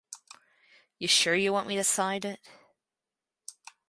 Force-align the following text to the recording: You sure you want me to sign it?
You 0.97 1.07
sure 1.07 1.35
you 1.35 1.53
want 1.53 1.67
me 1.67 1.75
to 1.75 1.83
sign 1.83 2.25
it? 2.25 2.39